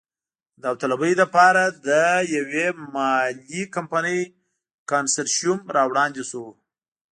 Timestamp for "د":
0.59-0.61, 1.87-1.89